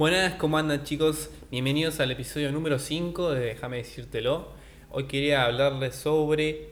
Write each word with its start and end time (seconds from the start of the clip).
Buenas, 0.00 0.36
¿cómo 0.36 0.56
andan 0.56 0.82
chicos? 0.82 1.28
Bienvenidos 1.50 2.00
al 2.00 2.10
episodio 2.10 2.50
número 2.52 2.78
5 2.78 3.32
de 3.32 3.40
Déjame 3.40 3.76
decírtelo. 3.76 4.48
Hoy 4.90 5.04
quería 5.04 5.44
hablarles 5.44 5.94
sobre 5.94 6.70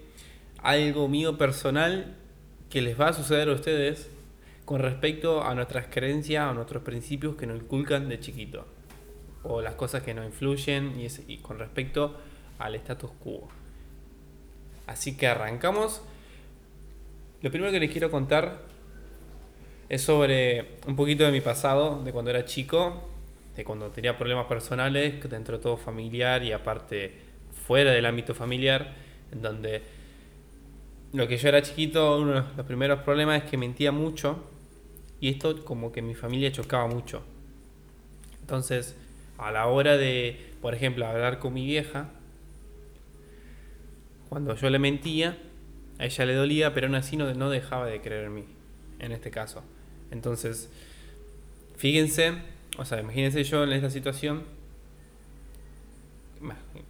algo 0.62 1.08
mío 1.08 1.37
personal 1.37 2.17
que 2.71 2.80
les 2.80 2.99
va 2.99 3.09
a 3.09 3.12
suceder 3.12 3.51
a 3.51 3.53
ustedes 3.53 4.09
con 4.64 4.80
respecto 4.80 5.43
a 5.45 5.54
nuestras 5.54 5.88
creencias, 5.91 6.43
a 6.51 6.54
nuestros 6.54 6.83
principios 6.83 7.37
que 7.37 7.46
nos 7.46 7.61
inculcan 7.61 8.09
de 8.09 8.19
chiquito. 8.19 8.64
O 9.42 9.60
las 9.60 9.74
cosas 9.74 10.03
que 10.03 10.15
nos 10.15 10.24
influyen 10.24 10.99
y, 10.99 11.08
y 11.31 11.37
con 11.37 11.58
respecto 11.58 12.17
al 12.58 12.76
status 12.76 13.10
quo. 13.22 13.47
Así 14.87 15.19
que 15.19 15.26
arrancamos. 15.26 16.01
Lo 17.42 17.51
primero 17.51 17.70
que 17.73 17.80
les 17.80 17.91
quiero 17.91 18.10
contar 18.10 18.62
es 19.91 20.01
sobre 20.01 20.79
un 20.87 20.97
poquito 20.97 21.24
de 21.24 21.33
mi 21.33 21.42
pasado, 21.42 22.02
de 22.02 22.10
cuando 22.10 22.30
era 22.30 22.47
chico, 22.47 23.16
cuando 23.65 23.91
tenía 23.91 24.16
problemas 24.16 24.46
personales, 24.46 25.23
dentro 25.28 25.56
de 25.56 25.62
todo 25.62 25.77
familiar 25.77 26.42
y 26.42 26.52
aparte 26.52 27.12
fuera 27.66 27.91
del 27.92 28.06
ámbito 28.06 28.34
familiar, 28.34 28.95
en 29.32 29.42
donde 29.42 29.82
lo 31.12 31.27
que 31.27 31.37
yo 31.37 31.48
era 31.48 31.62
chiquito, 31.62 32.18
uno 32.18 32.32
de 32.34 32.56
los 32.56 32.66
primeros 32.66 33.01
problemas 33.01 33.42
es 33.42 33.51
que 33.51 33.56
mentía 33.56 33.92
mucho 33.92 34.45
y 35.20 35.30
esto 35.30 35.65
como 35.65 35.91
que 35.91 36.02
mi 36.02 36.15
familia 36.15 36.52
chocaba 36.52 36.87
mucho. 36.87 37.23
Entonces, 38.41 38.96
a 39.38 39.51
la 39.51 39.66
hora 39.66 39.96
de, 39.96 40.52
por 40.60 40.74
ejemplo, 40.74 41.06
hablar 41.06 41.38
con 41.38 41.54
mi 41.54 41.66
vieja, 41.66 42.10
cuando 44.29 44.54
yo 44.54 44.70
le 44.70 44.79
mentía, 44.79 45.38
a 45.98 46.04
ella 46.04 46.27
le 46.27 46.34
dolía, 46.34 46.74
pero 46.74 46.87
aún 46.87 46.95
así 46.96 47.16
no, 47.16 47.32
no 47.34 47.51
dejaba 47.51 47.87
de 47.87 48.01
creer 48.01 48.27
en 48.27 48.34
mí, 48.34 48.45
en 48.98 49.12
este 49.12 49.30
caso. 49.30 49.62
Entonces, 50.10 50.70
fíjense, 51.77 52.34
o 52.78 52.84
sea, 52.84 53.00
imagínense 53.00 53.42
yo 53.42 53.64
en 53.64 53.73
esta 53.73 53.91
situación, 53.91 54.45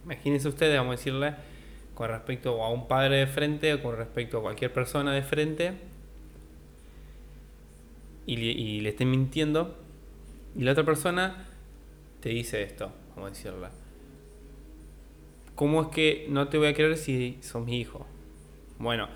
imagínense 0.05 0.47
ustedes, 0.47 0.77
vamos 0.77 0.93
a 0.93 0.97
decirle, 0.97 1.33
con 1.95 2.09
respecto 2.09 2.63
a 2.63 2.69
un 2.71 2.87
padre 2.87 3.17
de 3.17 3.27
frente 3.27 3.73
o 3.73 3.81
con 3.81 3.97
respecto 3.97 4.37
a 4.37 4.41
cualquier 4.41 4.71
persona 4.71 5.11
de 5.13 5.23
frente, 5.23 5.73
y 8.27 8.81
le, 8.81 8.89
estén 8.89 9.09
mintiendo, 9.09 9.75
y 10.55 10.61
la 10.61 10.73
otra 10.73 10.83
persona 10.83 11.47
te 12.21 12.29
dice 12.29 12.61
esto, 12.61 12.91
vamos 13.15 13.31
a 13.31 13.33
decirle. 13.33 13.67
¿Cómo 15.55 15.81
es 15.81 15.87
que 15.87 16.27
no 16.29 16.49
te 16.49 16.59
voy 16.59 16.67
a 16.67 16.75
creer 16.75 16.97
si 16.97 17.39
sos 17.41 17.65
mi 17.65 17.79
hijo? 17.79 18.05
Bueno, 18.77 19.09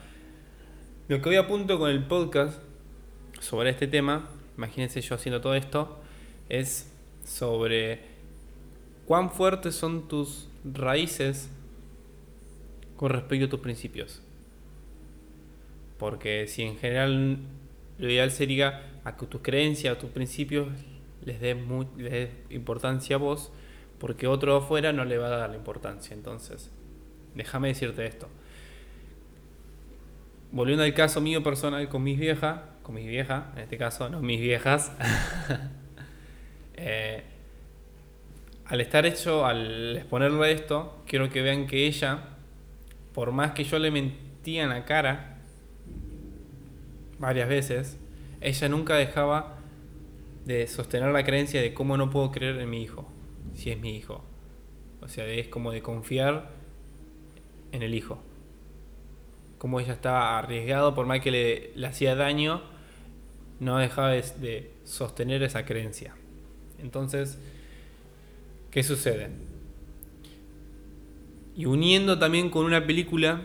lo 1.07 1.21
que 1.21 1.29
voy 1.29 1.35
a 1.35 1.47
punto 1.47 1.77
con 1.77 1.91
el 1.91 2.03
podcast 2.03 2.59
sobre 3.39 3.69
este 3.69 3.85
tema, 3.85 4.27
imagínense 4.57 4.99
yo 5.01 5.13
haciendo 5.13 5.39
todo 5.39 5.53
esto, 5.53 6.02
es 6.49 6.91
sobre 7.23 7.99
cuán 9.07 9.31
fuertes 9.31 9.75
son 9.75 10.07
tus 10.07 10.49
raíces 10.63 11.49
con 12.95 13.09
respecto 13.09 13.45
a 13.45 13.49
tus 13.49 13.59
principios. 13.59 14.21
Porque 15.97 16.47
si 16.47 16.63
en 16.63 16.77
general 16.77 17.37
lo 17.97 18.09
ideal 18.09 18.31
sería 18.31 18.81
a 19.03 19.15
que 19.15 19.25
tus 19.25 19.41
creencias, 19.41 19.97
tus 19.97 20.09
principios 20.09 20.67
les 21.25 21.39
des, 21.39 21.57
importancia 22.49 23.15
a 23.15 23.19
vos, 23.19 23.51
porque 23.99 24.27
otro 24.27 24.55
afuera 24.57 24.91
no 24.91 25.05
le 25.05 25.17
va 25.17 25.27
a 25.27 25.37
dar 25.37 25.49
la 25.49 25.55
importancia. 25.55 26.13
Entonces, 26.13 26.69
déjame 27.35 27.69
decirte 27.69 28.05
esto. 28.05 28.27
Volviendo 30.51 30.83
al 30.83 30.93
caso 30.93 31.21
mío 31.21 31.41
personal 31.41 31.87
con 31.89 32.03
mis 32.03 32.19
viejas, 32.19 32.59
con 32.83 32.95
mis 32.95 33.07
viejas, 33.07 33.45
en 33.55 33.63
este 33.63 33.77
caso, 33.77 34.09
no 34.09 34.21
mis 34.21 34.39
viejas, 34.39 34.91
eh, 36.75 37.23
al 38.65 38.81
estar 38.81 39.05
hecho, 39.05 39.45
al 39.45 39.97
exponerle 39.97 40.51
esto, 40.51 41.03
quiero 41.05 41.29
que 41.29 41.41
vean 41.41 41.67
que 41.67 41.85
ella, 41.87 42.19
por 43.13 43.31
más 43.31 43.51
que 43.51 43.63
yo 43.63 43.79
le 43.79 43.91
mentía 43.91 44.63
en 44.63 44.69
la 44.69 44.85
cara 44.85 45.37
varias 47.19 47.47
veces, 47.47 47.97
ella 48.41 48.69
nunca 48.69 48.95
dejaba 48.95 49.57
de 50.45 50.67
sostener 50.67 51.11
la 51.11 51.23
creencia 51.23 51.61
de 51.61 51.73
cómo 51.73 51.97
no 51.97 52.09
puedo 52.09 52.31
creer 52.31 52.57
en 52.59 52.69
mi 52.69 52.81
hijo, 52.81 53.09
si 53.53 53.71
es 53.71 53.79
mi 53.79 53.95
hijo. 53.95 54.23
O 55.01 55.07
sea, 55.07 55.25
es 55.25 55.47
como 55.47 55.71
de 55.71 55.81
confiar 55.81 56.51
en 57.71 57.81
el 57.81 57.93
hijo. 57.93 58.21
Como 59.57 59.79
ella 59.79 59.93
estaba 59.93 60.37
arriesgado, 60.37 60.95
por 60.95 61.05
más 61.05 61.21
que 61.21 61.31
le, 61.31 61.71
le 61.75 61.87
hacía 61.87 62.15
daño, 62.15 62.61
no 63.59 63.77
dejaba 63.77 64.09
de, 64.09 64.71
sostener 64.83 65.43
esa 65.43 65.65
creencia. 65.65 66.13
Entonces, 66.83 67.39
¿qué 68.69 68.83
sucede? 68.83 69.29
Y 71.55 71.65
uniendo 71.65 72.19
también 72.19 72.49
con 72.49 72.65
una 72.65 72.85
película 72.85 73.41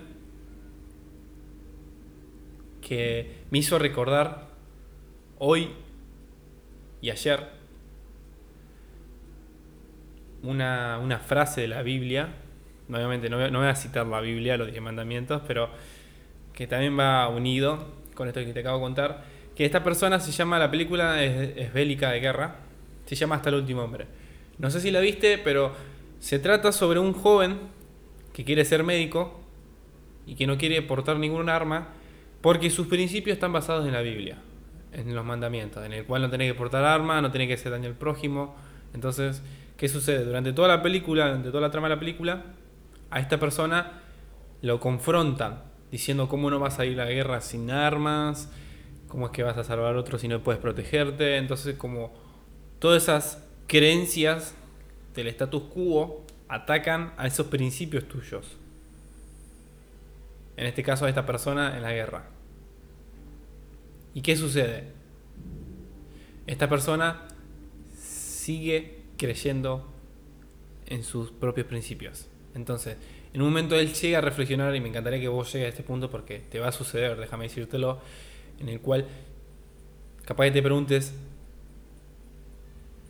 que 2.82 3.38
me 3.50 3.58
hizo 3.58 3.78
recordar 3.78 4.48
hoy 5.38 5.70
y 7.00 7.10
ayer 7.10 7.48
una, 10.42 10.98
una 10.98 11.18
frase 11.18 11.62
de 11.62 11.68
la 11.68 11.82
Biblia, 11.82 12.28
obviamente 12.88 13.28
no 13.28 13.38
voy, 13.38 13.50
no 13.50 13.58
voy, 13.58 13.68
a 13.68 13.74
citar 13.74 14.06
la 14.06 14.20
Biblia, 14.20 14.56
los 14.56 14.70
diez 14.70 14.82
mandamientos, 14.82 15.42
pero 15.46 15.70
que 16.54 16.66
también 16.66 16.98
va 16.98 17.28
unido 17.28 17.86
con 18.14 18.26
esto 18.26 18.40
que 18.40 18.52
te 18.52 18.60
acabo 18.60 18.78
de 18.78 18.82
contar, 18.82 19.24
que 19.54 19.64
esta 19.64 19.84
persona 19.84 20.18
se 20.20 20.32
llama, 20.32 20.58
la 20.58 20.70
película 20.70 21.22
es, 21.22 21.72
bélica 21.72 22.10
de 22.10 22.20
guerra, 22.20 22.56
se 23.16 23.20
llama 23.20 23.36
Hasta 23.36 23.50
el 23.50 23.56
último 23.56 23.82
hombre. 23.82 24.06
No 24.58 24.70
sé 24.70 24.80
si 24.80 24.90
la 24.90 25.00
viste, 25.00 25.38
pero 25.38 25.72
se 26.18 26.38
trata 26.38 26.72
sobre 26.72 26.98
un 26.98 27.12
joven 27.12 27.58
que 28.32 28.44
quiere 28.44 28.64
ser 28.64 28.84
médico 28.84 29.40
y 30.26 30.34
que 30.34 30.46
no 30.46 30.58
quiere 30.58 30.82
portar 30.82 31.18
ningún 31.18 31.48
arma 31.48 31.88
porque 32.40 32.70
sus 32.70 32.86
principios 32.86 33.34
están 33.34 33.52
basados 33.52 33.86
en 33.86 33.92
la 33.92 34.00
Biblia, 34.00 34.38
en 34.92 35.14
los 35.14 35.24
mandamientos, 35.24 35.84
en 35.84 35.92
el 35.92 36.04
cual 36.04 36.22
no 36.22 36.28
tiene 36.28 36.46
que 36.46 36.54
portar 36.54 36.84
arma, 36.84 37.20
no 37.20 37.30
tiene 37.30 37.48
que 37.48 37.54
hacer 37.54 37.72
daño 37.72 37.88
al 37.88 37.94
prójimo. 37.94 38.54
Entonces, 38.94 39.42
¿qué 39.76 39.88
sucede? 39.88 40.24
Durante 40.24 40.52
toda 40.52 40.68
la 40.68 40.82
película, 40.82 41.26
durante 41.26 41.48
toda 41.48 41.62
la 41.62 41.70
trama 41.70 41.88
de 41.88 41.94
la 41.94 42.00
película, 42.00 42.44
a 43.10 43.20
esta 43.20 43.38
persona 43.38 44.02
lo 44.62 44.80
confrontan 44.80 45.62
diciendo 45.90 46.28
cómo 46.28 46.50
no 46.50 46.58
vas 46.58 46.78
a 46.78 46.84
ir 46.84 47.00
a 47.00 47.04
la 47.04 47.10
guerra 47.10 47.40
sin 47.40 47.70
armas, 47.70 48.50
cómo 49.08 49.26
es 49.26 49.32
que 49.32 49.42
vas 49.42 49.56
a 49.56 49.64
salvar 49.64 49.94
a 49.94 49.98
otro 49.98 50.18
si 50.18 50.28
no 50.28 50.42
puedes 50.42 50.60
protegerte. 50.60 51.38
Entonces, 51.38 51.76
como 51.76 52.12
todas 52.78 53.02
esas 53.02 53.44
creencias 53.66 54.54
del 55.14 55.28
status 55.28 55.62
quo 55.64 56.24
atacan 56.48 57.12
a 57.16 57.26
esos 57.26 57.46
principios 57.46 58.06
tuyos. 58.08 58.56
En 60.56 60.66
este 60.66 60.82
caso, 60.82 61.04
a 61.04 61.08
esta 61.08 61.26
persona 61.26 61.76
en 61.76 61.82
la 61.82 61.92
guerra. 61.92 62.30
¿Y 64.14 64.22
qué 64.22 64.36
sucede? 64.36 64.84
Esta 66.46 66.68
persona 66.68 67.28
sigue 67.96 69.02
creyendo 69.16 69.86
en 70.86 71.04
sus 71.04 71.30
propios 71.30 71.66
principios. 71.66 72.28
Entonces, 72.54 72.96
en 73.32 73.42
un 73.42 73.48
momento 73.48 73.76
él 73.76 73.92
llega 73.92 74.18
a 74.18 74.20
reflexionar 74.22 74.74
y 74.74 74.80
me 74.80 74.88
encantaría 74.88 75.20
que 75.20 75.28
vos 75.28 75.52
llegues 75.52 75.66
a 75.66 75.68
este 75.68 75.82
punto 75.82 76.10
porque 76.10 76.38
te 76.38 76.58
va 76.58 76.68
a 76.68 76.72
suceder, 76.72 77.16
déjame 77.18 77.44
decírtelo 77.44 78.00
en 78.58 78.68
el 78.68 78.80
cual 78.80 79.06
capaz 80.24 80.46
que 80.46 80.52
te 80.52 80.62
preguntes, 80.62 81.14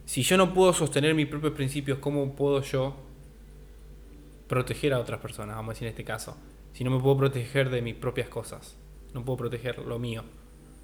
si 0.09 0.23
yo 0.23 0.39
no 0.39 0.55
puedo 0.55 0.73
sostener 0.73 1.15
mis 1.15 1.27
propios 1.27 1.53
principios, 1.53 1.99
¿cómo 1.99 2.35
puedo 2.35 2.63
yo 2.63 2.97
proteger 4.47 4.95
a 4.95 5.01
otras 5.01 5.21
personas? 5.21 5.55
Vamos 5.55 5.69
a 5.69 5.75
decir 5.75 5.87
en 5.87 5.91
este 5.91 6.03
caso. 6.03 6.35
Si 6.73 6.83
no 6.83 6.91
me 6.91 6.99
puedo 6.99 7.19
proteger 7.19 7.69
de 7.69 7.83
mis 7.83 7.95
propias 7.95 8.27
cosas, 8.31 8.75
no 9.13 9.23
puedo 9.23 9.37
proteger 9.37 9.81
lo 9.81 9.99
mío. 9.99 10.25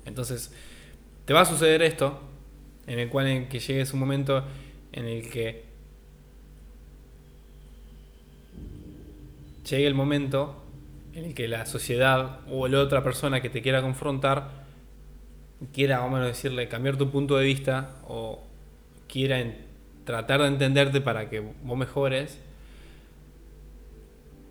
Entonces, 0.04 0.52
te 1.24 1.32
va 1.32 1.40
a 1.40 1.44
suceder 1.46 1.80
esto, 1.80 2.20
en 2.86 2.98
el 2.98 3.08
cual 3.08 3.28
en 3.28 3.48
que 3.48 3.60
llegues 3.60 3.94
un 3.94 4.00
momento 4.00 4.44
en 4.92 5.06
el 5.06 5.30
que 5.30 5.64
llegue 9.66 9.86
el 9.86 9.94
momento 9.94 10.62
en 11.14 11.24
el 11.24 11.34
que 11.34 11.48
la 11.48 11.64
sociedad 11.64 12.40
o 12.50 12.68
la 12.68 12.78
otra 12.78 13.02
persona 13.02 13.40
que 13.40 13.48
te 13.48 13.62
quiera 13.62 13.80
confrontar 13.80 14.50
quiera, 15.72 16.00
vamos 16.00 16.20
a 16.20 16.24
decirle, 16.24 16.68
cambiar 16.68 16.98
tu 16.98 17.10
punto 17.10 17.38
de 17.38 17.46
vista 17.46 17.96
o 18.06 18.48
quiera 19.08 19.42
tratar 20.04 20.42
de 20.42 20.48
entenderte 20.48 21.00
para 21.00 21.28
que 21.28 21.40
vos 21.40 21.78
mejores, 21.78 22.38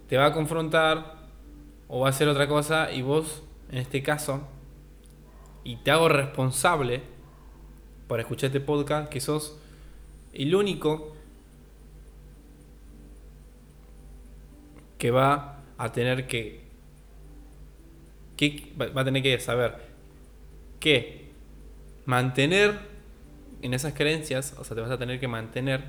te 0.08 0.18
va 0.18 0.28
a 0.28 0.34
confrontar 0.34 1.16
o 1.88 2.02
va 2.02 2.08
a 2.08 2.10
hacer 2.10 2.28
otra 2.28 2.48
cosa 2.48 2.92
y 2.92 3.02
vos, 3.02 3.44
en 3.72 3.78
este 3.78 4.04
caso, 4.04 4.48
y 5.64 5.78
te 5.78 5.92
hago 5.92 6.10
responsable 6.10 7.02
por 8.08 8.20
escuchar 8.20 8.48
este 8.48 8.60
podcast, 8.60 9.10
que 9.10 9.22
sos 9.22 9.58
el 10.34 10.56
único 10.56 11.16
que 14.98 15.12
va 15.12 15.62
a 15.78 15.92
tener 15.92 16.28
que, 16.28 16.62
que 18.38 18.72
va 18.78 19.02
a 19.02 19.06
tener 19.06 19.22
que 19.22 19.40
saber 19.40 19.76
que 20.80 21.30
mantener 22.06 22.93
en 23.64 23.74
esas 23.74 23.94
creencias, 23.94 24.54
o 24.60 24.64
sea, 24.64 24.76
te 24.76 24.82
vas 24.82 24.92
a 24.92 24.98
tener 24.98 25.20
que 25.20 25.28
mantener. 25.28 25.86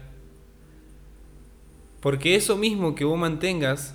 Porque 2.01 2.37
eso 2.37 2.57
mismo 2.57 2.95
que 2.95 3.05
vos 3.05 3.19
mantengas, 3.19 3.95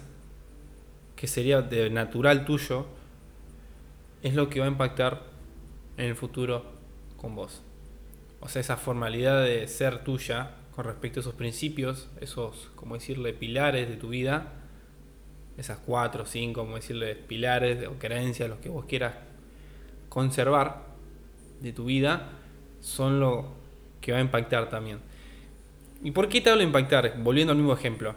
que 1.16 1.28
sería 1.28 1.62
de 1.62 1.90
natural 1.90 2.46
tuyo, 2.46 2.86
es 4.22 4.36
lo 4.36 4.50
que 4.50 4.60
va 4.60 4.66
a 4.66 4.70
impactar 4.70 5.24
en 5.98 6.06
el 6.06 6.16
futuro 6.16 6.66
con 7.18 7.36
vos. 7.36 7.62
O 8.42 8.50
sea, 8.50 8.62
esa 8.62 8.78
formalidad 8.78 9.44
de 9.44 9.68
ser 9.68 10.04
tuya 10.04 10.56
con 10.76 10.86
respecto 10.86 11.20
a 11.20 11.22
esos 11.22 11.36
principios, 11.36 12.10
esos, 12.22 12.72
como 12.76 12.96
decirle, 12.96 13.34
pilares 13.34 13.88
de 13.90 13.96
tu 13.96 14.10
vida, 14.10 14.54
esas 15.58 15.78
cuatro 15.78 16.24
o 16.24 16.26
cinco, 16.26 16.62
como 16.62 16.76
decirle, 16.76 17.16
pilares 17.16 17.86
o 17.88 17.94
creencias, 18.00 18.50
los 18.50 18.60
que 18.60 18.70
vos 18.70 18.86
quieras 18.86 19.14
conservar 20.08 20.84
de 21.62 21.74
tu 21.74 21.86
vida, 21.86 22.30
son 22.82 23.20
lo 23.20 23.59
que 24.02 24.12
va 24.12 24.18
a 24.18 24.22
impactar 24.22 24.70
también. 24.70 25.00
¿Y 26.04 26.12
por 26.12 26.30
qué 26.30 26.42
te 26.42 26.50
hablo 26.50 26.60
de 26.62 26.68
impactar? 26.68 27.16
Volviendo 27.22 27.52
al 27.52 27.58
mismo 27.58 27.74
ejemplo, 27.74 28.16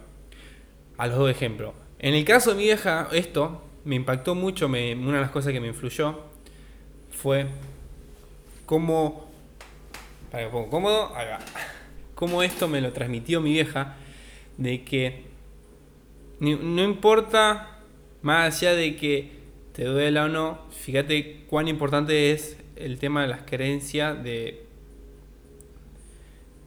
a 0.97 1.07
los 1.07 1.19
dos 1.19 1.31
ejemplos. 1.31 1.75
En 1.99 2.15
el 2.15 2.25
caso 2.25 2.51
de 2.51 2.57
mi 2.57 2.65
vieja, 2.65 3.09
esto 3.13 3.63
me 3.85 3.97
impactó 3.97 4.35
mucho, 4.35 4.67
una 4.67 4.77
de 4.79 5.21
las 5.21 5.31
cosas 5.31 5.53
que 5.53 5.61
me 5.61 5.69
influyó 5.69 6.21
fue 7.11 7.47
cómo... 8.67 9.31
Para 10.31 10.45
que 10.45 10.51
pongo 10.51 10.71
cómodo, 10.71 11.15
ahí 11.15 11.27
va. 11.27 11.41
Cómo 12.15 12.43
esto 12.43 12.69
me 12.69 12.81
lo 12.81 12.93
transmitió 12.93 13.41
mi 13.41 13.53
vieja, 13.53 13.97
de 14.57 14.83
que 14.85 15.25
no 16.41 16.83
importa, 16.83 17.79
más 18.23 18.57
allá 18.57 18.75
de 18.75 18.97
que 18.97 19.31
te 19.73 19.85
duela 19.85 20.25
o 20.25 20.29
no, 20.29 20.59
fíjate 20.71 21.45
cuán 21.49 21.69
importante 21.69 22.33
es 22.33 22.57
el 22.77 22.99
tema 22.99 23.23
de 23.23 23.29
las 23.29 23.43
creencias, 23.43 24.23
de 24.23 24.67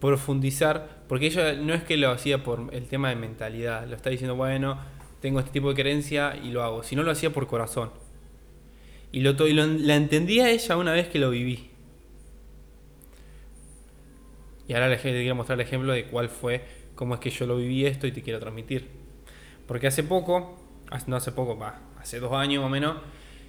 profundizar, 0.06 1.04
porque 1.08 1.26
ella 1.26 1.54
no 1.54 1.74
es 1.74 1.82
que 1.82 1.96
lo 1.96 2.10
hacía 2.10 2.42
por 2.42 2.68
el 2.72 2.86
tema 2.86 3.08
de 3.08 3.16
mentalidad, 3.16 3.86
lo 3.86 3.96
está 3.96 4.10
diciendo, 4.10 4.36
bueno, 4.36 4.78
tengo 5.20 5.40
este 5.40 5.50
tipo 5.50 5.70
de 5.70 5.74
creencia 5.74 6.36
y 6.36 6.50
lo 6.50 6.62
hago, 6.62 6.82
sino 6.84 7.02
lo 7.02 7.10
hacía 7.10 7.30
por 7.30 7.46
corazón. 7.46 7.90
Y, 9.10 9.20
lo, 9.20 9.30
y 9.46 9.52
la 9.52 9.96
entendía 9.96 10.50
ella 10.50 10.76
una 10.76 10.92
vez 10.92 11.08
que 11.08 11.18
lo 11.18 11.30
viví. 11.30 11.70
Y 14.68 14.74
ahora 14.74 14.88
les 14.88 15.00
quiero 15.00 15.34
mostrar 15.34 15.60
el 15.60 15.66
ejemplo 15.66 15.92
de 15.92 16.06
cuál 16.06 16.28
fue, 16.28 16.64
cómo 16.94 17.14
es 17.14 17.20
que 17.20 17.30
yo 17.30 17.46
lo 17.46 17.56
viví 17.56 17.86
esto 17.86 18.06
y 18.06 18.12
te 18.12 18.22
quiero 18.22 18.38
transmitir. 18.38 18.88
Porque 19.66 19.86
hace 19.86 20.02
poco, 20.02 20.56
no 21.06 21.16
hace 21.16 21.32
poco, 21.32 21.58
hace 21.98 22.20
dos 22.20 22.32
años 22.32 22.62
más 22.62 22.68
o 22.68 22.70
menos, 22.70 22.96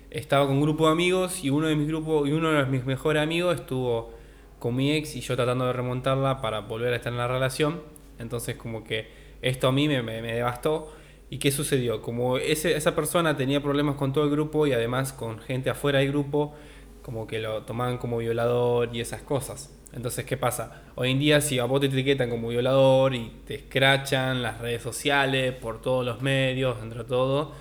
estaba 0.09 0.45
con 0.47 0.55
un 0.55 0.61
grupo 0.61 0.87
de 0.87 0.93
amigos 0.93 1.43
y 1.43 1.49
uno 1.49 1.67
de 1.67 1.75
mis 1.75 1.87
grupos 1.87 2.27
y 2.27 2.31
uno 2.31 2.51
de 2.51 2.65
mis 2.65 2.85
mejores 2.85 3.21
amigos 3.21 3.59
estuvo 3.59 4.16
con 4.59 4.75
mi 4.75 4.91
ex 4.91 5.15
y 5.15 5.21
yo 5.21 5.35
tratando 5.35 5.65
de 5.65 5.73
remontarla 5.73 6.41
para 6.41 6.61
volver 6.61 6.93
a 6.93 6.95
estar 6.97 7.11
en 7.11 7.17
la 7.17 7.27
relación. 7.27 7.81
Entonces 8.19 8.55
como 8.55 8.83
que 8.83 9.09
esto 9.41 9.67
a 9.67 9.71
mí 9.71 9.87
me, 9.87 10.01
me 10.01 10.33
devastó 10.33 10.91
¿Y 11.29 11.39
qué 11.39 11.51
sucedió? 11.51 12.01
Como 12.01 12.37
ese, 12.37 12.77
esa 12.77 12.95
persona 12.95 13.35
tenía 13.35 13.61
problemas 13.61 13.95
con 13.95 14.13
todo 14.13 14.23
el 14.23 14.29
grupo 14.29 14.65
y 14.65 14.71
además 14.71 15.11
con 15.11 15.39
gente 15.39 15.69
afuera 15.69 15.99
del 15.99 16.09
grupo, 16.09 16.55
como 17.01 17.27
que 17.27 17.39
lo 17.39 17.63
tomaban 17.63 17.97
como 17.97 18.17
violador 18.17 18.95
y 18.95 19.01
esas 19.01 19.21
cosas. 19.23 19.73
Entonces, 19.93 20.25
¿qué 20.25 20.37
pasa? 20.37 20.83
Hoy 20.95 21.11
en 21.11 21.19
día, 21.19 21.41
si 21.41 21.59
a 21.59 21.65
vos 21.65 21.81
te 21.81 21.87
etiquetan 21.87 22.29
como 22.29 22.49
violador 22.49 23.13
y 23.13 23.31
te 23.45 23.55
escrachan 23.55 24.41
las 24.41 24.59
redes 24.59 24.81
sociales, 24.81 25.53
por 25.53 25.81
todos 25.81 26.05
los 26.05 26.21
medios, 26.21 26.77
entre 26.81 27.03
todo, 27.03 27.53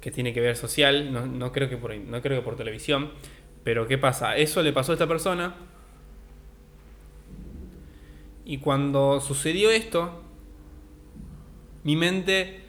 que 0.00 0.10
tiene 0.10 0.32
que 0.32 0.40
ver 0.40 0.56
social, 0.56 1.12
no, 1.12 1.26
no, 1.26 1.52
creo, 1.52 1.68
que 1.68 1.76
por, 1.76 1.94
no 1.94 2.20
creo 2.22 2.40
que 2.40 2.44
por 2.44 2.56
televisión, 2.56 3.12
pero 3.62 3.86
¿qué 3.86 3.98
pasa? 3.98 4.36
Eso 4.36 4.62
le 4.62 4.72
pasó 4.72 4.92
a 4.92 4.94
esta 4.96 5.06
persona. 5.06 5.54
Y 8.44 8.58
cuando 8.58 9.20
sucedió 9.20 9.70
esto, 9.70 10.22
mi 11.84 11.96
mente 11.96 12.64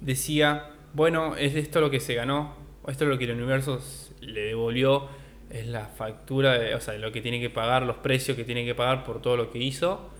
decía, 0.00 0.70
bueno, 0.92 1.36
es 1.36 1.54
esto 1.54 1.80
lo 1.80 1.90
que 1.90 2.00
se 2.00 2.14
ganó, 2.14 2.54
esto 2.86 3.04
es 3.04 3.10
lo 3.10 3.18
que 3.18 3.24
el 3.24 3.32
universo 3.32 3.80
le 4.20 4.42
devolvió, 4.42 5.08
es 5.50 5.66
la 5.66 5.86
factura, 5.86 6.58
de, 6.58 6.74
o 6.74 6.80
sea, 6.80 6.94
lo 6.94 7.12
que 7.12 7.20
tiene 7.20 7.40
que 7.40 7.50
pagar, 7.50 7.84
los 7.84 7.96
precios 7.96 8.36
que 8.36 8.44
tiene 8.44 8.64
que 8.64 8.74
pagar 8.74 9.04
por 9.04 9.22
todo 9.22 9.36
lo 9.36 9.50
que 9.50 9.58
hizo. 9.58 10.10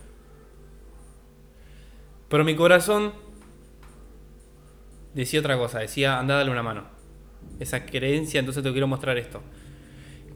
Pero 2.29 2.45
mi 2.45 2.55
corazón 2.55 3.13
decía 5.15 5.41
otra 5.41 5.57
cosa, 5.57 5.79
decía, 5.81 6.19
anda, 6.19 6.37
dale 6.37 6.51
una 6.51 6.63
mano. 6.63 6.85
Esa 7.61 7.87
creencia, 7.87 8.41
entonces 8.41 8.63
te 8.63 8.73
quiero 8.73 8.87
mostrar 8.87 9.19
esto. 9.19 9.43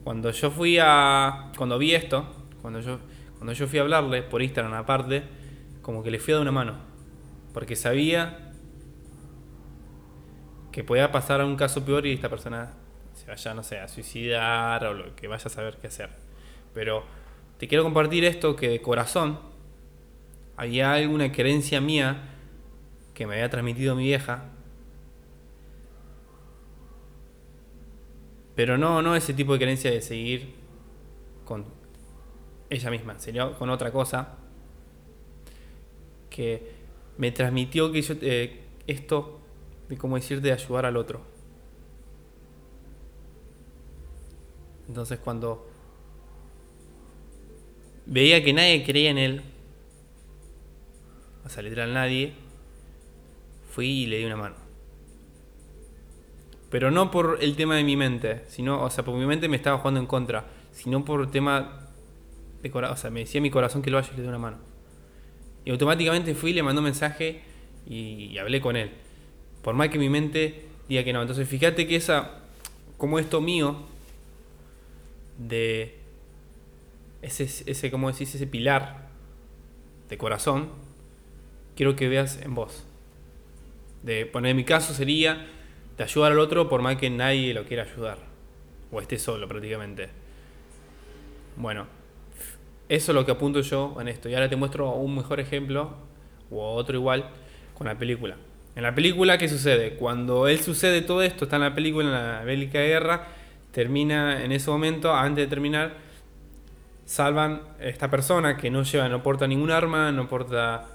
Cuando 0.03 0.31
yo 0.31 0.51
fui 0.51 0.77
a. 0.81 1.51
Cuando 1.57 1.77
vi 1.77 1.93
esto, 1.93 2.25
cuando 2.61 2.79
yo, 2.79 2.99
cuando 3.39 3.53
yo 3.53 3.67
fui 3.67 3.79
a 3.79 3.83
hablarle 3.83 4.21
por 4.21 4.41
Instagram 4.41 4.73
aparte, 4.73 5.23
como 5.81 6.03
que 6.03 6.11
le 6.11 6.19
fui 6.19 6.33
a 6.33 6.35
dar 6.35 6.41
una 6.41 6.51
mano. 6.51 6.73
Porque 7.53 7.77
sabía 7.77 8.51
que 10.73 10.83
pueda 10.83 11.13
pasar 11.13 11.39
a 11.39 11.45
un 11.45 11.55
caso 11.55 11.85
peor 11.85 12.05
y 12.05 12.11
esta 12.11 12.27
persona 12.27 12.73
se 13.13 13.27
vaya, 13.27 13.53
no 13.53 13.63
sé, 13.63 13.79
a 13.79 13.87
suicidar 13.87 14.83
o 14.83 14.93
lo 14.93 15.15
que 15.15 15.29
vaya 15.29 15.45
a 15.45 15.49
saber 15.49 15.77
qué 15.77 15.87
hacer. 15.87 16.09
Pero 16.73 17.05
te 17.57 17.69
quiero 17.69 17.85
compartir 17.85 18.25
esto 18.25 18.57
que 18.57 18.67
de 18.67 18.81
corazón 18.81 19.39
había 20.57 20.91
alguna 20.91 21.31
creencia 21.31 21.79
mía 21.79 22.35
que 23.13 23.25
me 23.25 23.35
había 23.35 23.49
transmitido 23.49 23.95
mi 23.95 24.03
vieja. 24.03 24.49
Pero 28.53 28.77
no, 28.77 29.01
no 29.01 29.15
ese 29.15 29.33
tipo 29.33 29.53
de 29.53 29.59
creencia 29.59 29.91
de 29.91 30.01
seguir 30.01 30.55
con 31.45 31.78
ella 32.69 32.91
misma, 32.91 33.19
sino 33.19 33.57
con 33.57 33.69
otra 33.69 33.91
cosa 33.91 34.37
que 36.29 36.71
me 37.17 37.31
transmitió 37.31 37.91
que 37.91 38.03
eh, 38.21 38.63
esto 38.87 39.39
de 39.89 39.97
cómo 39.97 40.15
decir 40.15 40.41
de 40.41 40.53
ayudar 40.53 40.85
al 40.85 40.97
otro. 40.97 41.21
Entonces 44.87 45.19
cuando 45.19 45.67
veía 48.05 48.43
que 48.43 48.53
nadie 48.53 48.83
creía 48.83 49.11
en 49.11 49.17
él, 49.17 49.41
o 51.45 51.49
sea, 51.49 51.63
literal 51.63 51.93
nadie, 51.93 52.33
fui 53.71 53.87
y 53.87 54.05
le 54.05 54.17
di 54.17 54.25
una 54.25 54.37
mano. 54.37 54.55
Pero 56.69 56.91
no 56.91 57.09
por 57.09 57.39
el 57.41 57.55
tema 57.55 57.75
de 57.75 57.83
mi 57.83 57.95
mente, 57.95 58.43
sino, 58.47 58.83
o 58.83 58.89
sea, 58.89 59.03
porque 59.03 59.19
mi 59.19 59.25
mente 59.25 59.47
me 59.47 59.55
estaba 59.55 59.79
jugando 59.79 59.99
en 59.99 60.05
contra, 60.05 60.45
sino 60.71 61.03
por 61.03 61.21
el 61.21 61.29
tema 61.29 61.88
corazón, 62.69 62.93
o 62.93 62.97
sea, 62.97 63.09
me 63.09 63.21
decía 63.21 63.39
mi 63.41 63.49
corazón 63.49 63.81
que 63.81 63.89
lo 63.89 63.97
vaya 63.97 64.09
y 64.13 64.17
le 64.17 64.23
di 64.23 64.27
una 64.27 64.37
mano. 64.37 64.57
Y 65.65 65.71
automáticamente 65.71 66.35
fui, 66.35 66.53
le 66.53 66.63
mandó 66.63 66.81
un 66.81 66.85
mensaje 66.85 67.41
y 67.87 68.37
hablé 68.37 68.59
con 68.61 68.75
él. 68.75 68.91
Por 69.61 69.75
más 69.75 69.89
que 69.89 69.97
mi 69.97 70.09
mente 70.09 70.65
diga 70.87 71.03
que 71.03 71.13
no. 71.13 71.21
Entonces 71.21 71.47
fíjate 71.47 71.87
que 71.87 71.95
esa, 71.95 72.41
como 72.97 73.19
esto 73.19 73.41
mío, 73.41 73.85
de 75.37 75.95
ese, 77.21 77.43
ese, 77.43 77.91
como 77.91 78.11
decís, 78.11 78.33
ese 78.35 78.47
pilar 78.47 79.07
de 80.09 80.17
corazón, 80.17 80.69
quiero 81.75 81.95
que 81.95 82.07
veas 82.09 82.41
en 82.41 82.55
vos. 82.55 82.85
De 84.03 84.25
poner 84.25 84.55
mi 84.55 84.63
caso 84.63 84.93
sería 84.93 85.47
de 85.97 86.03
ayudar 86.03 86.31
al 86.31 86.39
otro 86.39 86.69
por 86.69 86.81
más 86.81 86.97
que 86.97 87.09
nadie 87.09 87.53
lo 87.53 87.65
quiera 87.65 87.83
ayudar. 87.83 88.17
O 88.91 89.01
esté 89.01 89.19
solo 89.19 89.47
prácticamente. 89.47 90.09
Bueno, 91.57 91.87
eso 92.89 93.11
es 93.11 93.15
lo 93.15 93.23
que 93.25 93.31
apunto 93.31 93.61
yo 93.61 93.95
en 94.01 94.07
esto. 94.07 94.29
Y 94.29 94.33
ahora 94.33 94.49
te 94.49 94.55
muestro 94.55 94.91
un 94.93 95.15
mejor 95.15 95.39
ejemplo, 95.39 95.91
o 96.49 96.73
otro 96.73 96.97
igual, 96.97 97.29
con 97.75 97.87
la 97.87 97.95
película. 97.95 98.35
En 98.75 98.83
la 98.83 98.95
película, 98.95 99.37
¿qué 99.37 99.47
sucede? 99.47 99.91
Cuando 99.95 100.47
él 100.47 100.59
sucede 100.59 101.01
todo 101.01 101.21
esto, 101.21 101.45
está 101.45 101.57
en 101.57 101.61
la 101.63 101.75
película, 101.75 102.07
en 102.07 102.13
la 102.13 102.43
bélica 102.43 102.79
guerra, 102.79 103.27
termina 103.71 104.43
en 104.43 104.51
ese 104.51 104.71
momento, 104.71 105.13
antes 105.13 105.45
de 105.45 105.47
terminar, 105.47 105.97
salvan 107.05 107.61
a 107.79 107.85
esta 107.85 108.09
persona 108.09 108.57
que 108.57 108.71
no 108.71 108.83
lleva, 108.83 109.07
no 109.07 109.21
porta 109.21 109.45
ningún 109.47 109.69
arma, 109.69 110.11
no 110.11 110.27
porta 110.27 110.87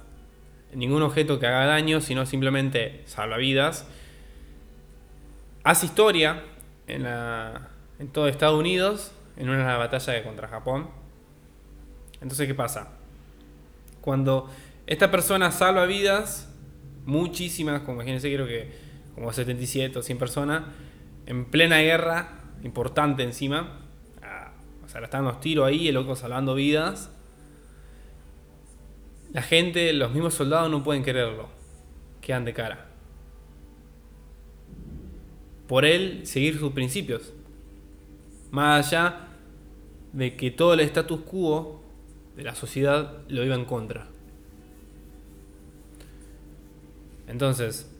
ningún 0.72 1.02
objeto 1.02 1.38
que 1.38 1.46
haga 1.46 1.66
daño, 1.66 2.00
sino 2.00 2.26
simplemente 2.26 3.02
salva 3.06 3.36
vidas. 3.36 3.86
Hace 5.62 5.86
historia 5.86 6.42
en, 6.88 7.06
en 7.06 8.08
todo 8.08 8.26
Estados 8.26 8.58
Unidos, 8.58 9.12
en 9.36 9.48
una 9.48 9.76
batalla 9.76 10.24
contra 10.24 10.48
Japón. 10.48 11.03
Entonces, 12.20 12.46
¿qué 12.46 12.54
pasa? 12.54 12.92
Cuando 14.00 14.50
esta 14.86 15.10
persona 15.10 15.50
salva 15.50 15.86
vidas, 15.86 16.48
muchísimas, 17.06 17.82
como 17.82 17.94
imagínense, 17.94 18.32
creo 18.32 18.46
que 18.46 18.70
como 19.14 19.32
77 19.32 19.98
o 19.98 20.02
100 20.02 20.18
personas, 20.18 20.64
en 21.26 21.46
plena 21.46 21.78
guerra, 21.78 22.40
importante 22.62 23.22
encima. 23.22 23.80
Ah, 24.22 24.52
o 24.84 24.88
sea, 24.88 25.02
están 25.02 25.24
los 25.24 25.40
tiros 25.40 25.66
ahí, 25.66 25.88
el 25.88 25.94
loco 25.94 26.16
salvando 26.16 26.54
vidas. 26.54 27.10
La 29.32 29.42
gente, 29.42 29.92
los 29.92 30.12
mismos 30.12 30.34
soldados 30.34 30.70
no 30.70 30.82
pueden 30.82 31.02
quererlo. 31.02 31.48
Quedan 32.20 32.44
de 32.44 32.52
cara. 32.52 32.86
Por 35.66 35.84
él 35.84 36.26
seguir 36.26 36.58
sus 36.58 36.72
principios. 36.72 37.32
Más 38.50 38.86
allá 38.86 39.28
de 40.12 40.36
que 40.36 40.50
todo 40.50 40.74
el 40.74 40.80
status 40.80 41.20
quo 41.22 41.83
de 42.36 42.42
la 42.42 42.54
sociedad 42.54 43.18
lo 43.28 43.44
iba 43.44 43.54
en 43.54 43.64
contra. 43.64 44.08
Entonces, 47.26 47.90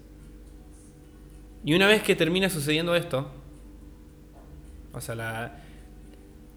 y 1.64 1.74
una 1.74 1.86
vez 1.86 2.02
que 2.02 2.14
termina 2.14 2.50
sucediendo 2.50 2.94
esto, 2.94 3.30
o 4.92 5.00
sea, 5.00 5.14
la, 5.14 5.62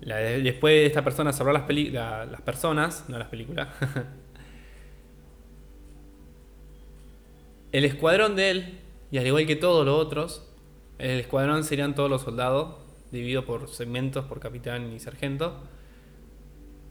después 0.02 0.74
de 0.74 0.86
esta 0.86 1.04
persona 1.04 1.32
salvar 1.32 1.54
las, 1.54 2.30
las 2.30 2.42
personas, 2.42 3.06
no 3.08 3.18
las 3.18 3.30
películas, 3.30 3.70
el 7.72 7.86
escuadrón 7.86 8.36
de 8.36 8.52
él, 8.52 8.80
y 9.12 9.18
al 9.18 9.28
igual 9.28 9.46
que 9.48 9.56
todos 9.56 9.86
los 9.86 9.98
otros, 9.98 10.44
el 10.98 11.20
escuadrón 11.20 11.64
serían 11.64 11.96
todos 11.96 12.10
los 12.10 12.24
soldados, 12.24 12.76
dividido 13.12 13.46
por 13.46 13.70
segmentos, 13.70 14.26
por 14.26 14.40
capitán 14.40 14.92
y 14.92 15.00
sargento, 15.00 15.64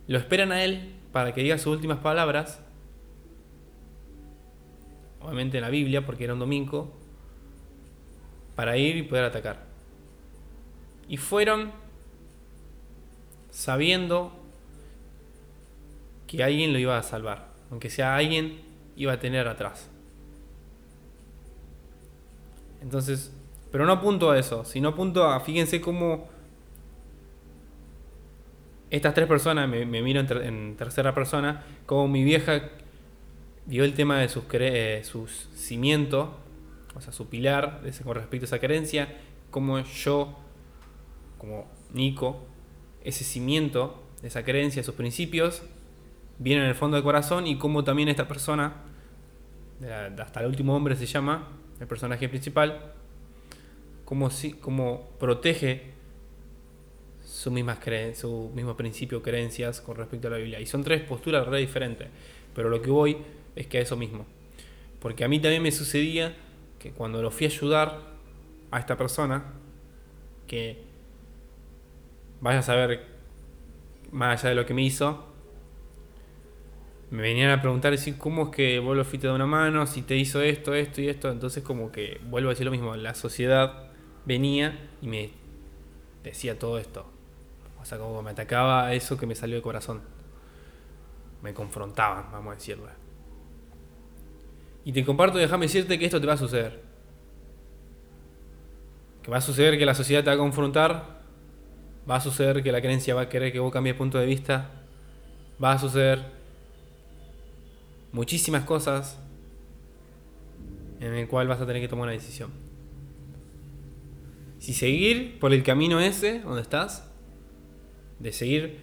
lo 0.08 0.18
esperan 0.18 0.52
a 0.52 0.62
él 0.62 0.94
para 1.12 1.32
que 1.32 1.42
diga 1.42 1.58
sus 1.58 1.68
últimas 1.68 1.98
palabras, 1.98 2.60
obviamente 5.20 5.58
en 5.58 5.62
la 5.62 5.70
Biblia, 5.70 6.04
porque 6.04 6.24
era 6.24 6.34
un 6.34 6.38
domingo, 6.38 6.92
para 8.54 8.76
ir 8.76 8.96
y 8.96 9.02
poder 9.02 9.24
atacar. 9.24 9.64
Y 11.08 11.16
fueron 11.16 11.72
sabiendo 13.50 14.32
que 16.26 16.42
alguien 16.42 16.72
lo 16.72 16.78
iba 16.78 16.98
a 16.98 17.02
salvar, 17.02 17.48
aunque 17.70 17.90
sea 17.90 18.16
alguien 18.16 18.60
iba 18.96 19.12
a 19.12 19.20
tener 19.20 19.48
atrás. 19.48 19.88
Entonces, 22.82 23.32
pero 23.72 23.84
no 23.86 23.92
apunto 23.92 24.30
a 24.30 24.38
eso, 24.38 24.64
sino 24.64 24.90
apunto 24.90 25.24
a, 25.24 25.40
fíjense 25.40 25.80
cómo 25.80 26.28
estas 28.90 29.14
tres 29.14 29.26
personas, 29.26 29.68
me, 29.68 29.84
miro 29.86 30.20
en, 30.20 30.76
tercera 30.76 31.14
persona, 31.14 31.64
como 31.86 32.08
mi 32.08 32.22
vieja 32.24 32.70
vio 33.66 33.84
el 33.84 33.94
tema 33.94 34.18
de 34.20 34.28
sus, 34.28 34.44
eh, 34.52 35.02
sus 35.04 35.48
cimientos, 35.54 36.28
o 36.94 37.00
sea, 37.00 37.12
su 37.12 37.28
pilar 37.28 37.82
con 38.04 38.14
respecto 38.14 38.44
a 38.44 38.46
esa 38.46 38.58
creencia, 38.58 39.08
como 39.50 39.78
yo, 39.80 40.38
como 41.38 41.66
Nico, 41.92 42.46
ese 43.02 43.24
cimiento 43.24 44.06
esa 44.22 44.44
creencia, 44.44 44.82
sus 44.82 44.94
principios, 44.94 45.62
viene 46.38 46.62
en 46.62 46.68
el 46.68 46.74
fondo 46.74 46.96
del 46.96 47.04
corazón 47.04 47.46
y 47.46 47.56
como 47.58 47.84
también 47.84 48.08
esta 48.08 48.26
persona, 48.26 48.74
hasta 50.18 50.40
el 50.40 50.46
último 50.46 50.74
hombre 50.74 50.96
se 50.96 51.06
llama, 51.06 51.48
el 51.80 51.86
personaje 51.86 52.28
principal, 52.28 52.92
como, 54.04 54.30
si, 54.30 54.52
como 54.52 55.10
protege 55.18 55.94
su, 57.36 57.50
mismas 57.50 57.78
su 58.14 58.50
mismo 58.54 58.76
principio, 58.78 59.22
creencias 59.22 59.82
con 59.82 59.96
respecto 59.96 60.28
a 60.28 60.30
la 60.30 60.36
Biblia. 60.38 60.58
Y 60.58 60.64
son 60.64 60.82
tres 60.82 61.02
posturas 61.02 61.46
re 61.46 61.58
diferentes, 61.58 62.08
pero 62.54 62.70
lo 62.70 62.80
que 62.80 62.88
voy 62.88 63.18
es 63.54 63.66
que 63.66 63.76
a 63.76 63.80
eso 63.82 63.94
mismo. 63.94 64.24
Porque 65.00 65.22
a 65.22 65.28
mí 65.28 65.38
también 65.38 65.62
me 65.62 65.70
sucedía 65.70 66.34
que 66.78 66.92
cuando 66.92 67.20
lo 67.20 67.30
fui 67.30 67.46
a 67.46 67.50
ayudar 67.50 68.00
a 68.70 68.78
esta 68.78 68.96
persona, 68.96 69.52
que 70.46 70.78
vaya 72.40 72.60
a 72.60 72.62
saber 72.62 73.04
más 74.12 74.40
allá 74.40 74.50
de 74.50 74.56
lo 74.56 74.64
que 74.64 74.72
me 74.72 74.82
hizo, 74.82 75.26
me 77.10 77.20
venían 77.20 77.50
a 77.50 77.60
preguntar 77.60 77.92
decir 77.92 78.16
cómo 78.16 78.44
es 78.44 78.48
que 78.48 78.78
vos 78.78 78.96
lo 78.96 79.04
fuiste 79.04 79.26
de 79.26 79.34
una 79.34 79.46
mano, 79.46 79.86
si 79.86 80.00
te 80.00 80.16
hizo 80.16 80.40
esto, 80.40 80.72
esto 80.72 81.02
y 81.02 81.08
esto, 81.08 81.30
entonces 81.30 81.62
como 81.62 81.92
que 81.92 82.18
vuelvo 82.30 82.48
a 82.48 82.52
decir 82.52 82.64
lo 82.64 82.72
mismo, 82.72 82.96
la 82.96 83.14
sociedad 83.14 83.90
venía 84.24 84.88
y 85.02 85.08
me 85.08 85.30
decía 86.24 86.58
todo 86.58 86.78
esto. 86.78 87.15
Sea, 87.86 87.98
como 87.98 88.20
me 88.20 88.32
atacaba 88.32 88.92
eso 88.94 89.16
que 89.16 89.26
me 89.26 89.36
salió 89.36 89.54
del 89.54 89.62
corazón. 89.62 90.00
Me 91.40 91.54
confrontaban, 91.54 92.32
vamos 92.32 92.50
a 92.50 92.54
decirlo. 92.56 92.88
Y 94.84 94.90
te 94.90 95.04
comparto, 95.04 95.38
déjame 95.38 95.66
decirte 95.66 95.96
que 95.96 96.04
esto 96.04 96.20
te 96.20 96.26
va 96.26 96.32
a 96.32 96.36
suceder. 96.36 96.82
Que 99.22 99.30
va 99.30 99.36
a 99.36 99.40
suceder 99.40 99.78
que 99.78 99.86
la 99.86 99.94
sociedad 99.94 100.24
te 100.24 100.30
va 100.30 100.34
a 100.34 100.38
confrontar. 100.38 101.20
Va 102.10 102.16
a 102.16 102.20
suceder 102.20 102.64
que 102.64 102.72
la 102.72 102.80
creencia 102.80 103.14
va 103.14 103.20
a 103.20 103.28
querer 103.28 103.52
que 103.52 103.60
vos 103.60 103.72
cambies 103.72 103.94
punto 103.94 104.18
de 104.18 104.26
vista. 104.26 104.68
Va 105.62 105.70
a 105.70 105.78
suceder 105.78 106.24
muchísimas 108.10 108.64
cosas 108.64 109.16
en 110.98 111.14
el 111.14 111.28
cual 111.28 111.46
vas 111.46 111.60
a 111.60 111.66
tener 111.66 111.80
que 111.80 111.86
tomar 111.86 112.06
una 112.06 112.12
decisión. 112.12 112.50
Si 114.58 114.72
seguir 114.72 115.38
por 115.38 115.52
el 115.52 115.62
camino 115.62 116.00
ese, 116.00 116.40
donde 116.40 116.62
estás, 116.62 117.12
de 118.18 118.32
seguir 118.32 118.78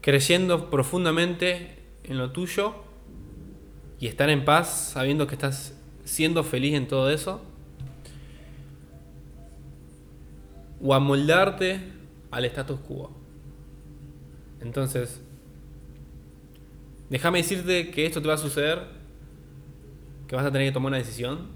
creyendo 0.00 0.70
profundamente 0.70 1.78
en 2.04 2.18
lo 2.18 2.30
tuyo 2.30 2.74
y 3.98 4.06
estar 4.06 4.30
en 4.30 4.44
paz 4.44 4.92
sabiendo 4.92 5.26
que 5.26 5.34
estás 5.34 5.74
siendo 6.04 6.44
feliz 6.44 6.74
en 6.74 6.86
todo 6.86 7.10
eso, 7.10 7.40
o 10.80 10.94
amoldarte 10.94 11.80
al 12.30 12.44
status 12.44 12.78
quo. 12.80 13.10
Entonces, 14.60 15.20
déjame 17.10 17.38
decirte 17.38 17.90
que 17.90 18.06
esto 18.06 18.22
te 18.22 18.28
va 18.28 18.34
a 18.34 18.38
suceder, 18.38 18.86
que 20.28 20.36
vas 20.36 20.44
a 20.44 20.52
tener 20.52 20.68
que 20.68 20.72
tomar 20.72 20.90
una 20.90 20.98
decisión 20.98 21.48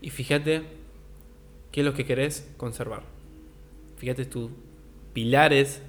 y 0.00 0.10
fíjate 0.10 0.62
qué 1.72 1.80
es 1.80 1.86
lo 1.86 1.94
que 1.94 2.04
querés 2.04 2.52
conservar. 2.56 3.17
Fíjate 3.98 4.24
tus 4.24 4.50
pilares 5.12 5.82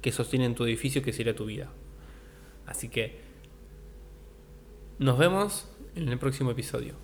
que 0.00 0.12
sostienen 0.12 0.54
tu 0.54 0.64
edificio 0.64 1.02
que 1.02 1.12
sería 1.12 1.36
tu 1.36 1.44
vida. 1.46 1.70
Así 2.66 2.88
que 2.88 3.20
nos 4.98 5.18
vemos 5.18 5.68
en 5.94 6.08
el 6.08 6.18
próximo 6.18 6.50
episodio. 6.50 7.03